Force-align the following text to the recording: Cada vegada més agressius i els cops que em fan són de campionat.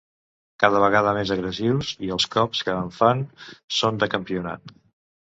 Cada 0.61 0.79
vegada 0.83 1.11
més 1.17 1.33
agressius 1.35 1.91
i 2.07 2.09
els 2.15 2.25
cops 2.35 2.61
que 2.69 2.73
em 2.85 2.89
fan 2.95 3.21
són 3.81 4.01
de 4.05 4.09
campionat. 4.15 4.73